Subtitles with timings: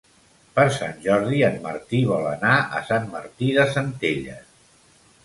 [0.53, 4.49] Per Sant Jordi en Martí vol anar a Sant Martí de Centelles.